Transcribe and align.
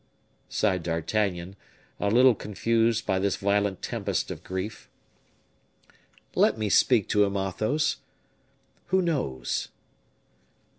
"Humph!" 0.01 0.49
sighed 0.55 0.81
D'Artagnan, 0.81 1.55
a 1.99 2.09
little 2.09 2.33
confused 2.33 3.05
by 3.05 3.19
this 3.19 3.35
violent 3.35 3.83
tempest 3.83 4.31
of 4.31 4.43
grief. 4.43 4.89
"Let 6.33 6.57
me 6.57 6.69
speak 6.69 7.07
to 7.09 7.23
him, 7.23 7.37
Athos. 7.37 7.97
Who 8.87 9.03
knows?" 9.03 9.69